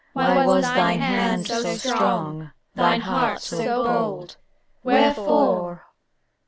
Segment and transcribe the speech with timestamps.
[0.13, 4.35] Why was thine hand so strong, thine heart so bold?
[4.81, 5.83] Wherefore.